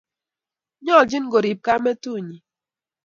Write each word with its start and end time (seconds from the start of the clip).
Nyoljin 0.85 1.25
korib 1.31 1.59
kametunyi 1.65 2.37